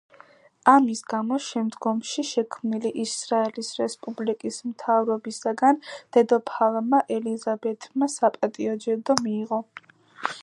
ამის 0.71 1.01
გამო 1.13 1.35
შემდგომში 1.47 2.23
შექმნილი 2.29 2.91
ისრაელის 3.03 3.69
რესპუბლიკის 3.81 4.57
მთავრობისაგან 4.69 5.79
დედოფალმა 6.17 7.03
ელიზაბეთმა 7.17 8.09
საპატიო 8.15 8.75
ჯილდო 8.87 9.17
მიიღო. 9.27 9.61